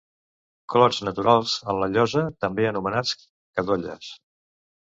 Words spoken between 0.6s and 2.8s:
Clots naturals en una llosa, també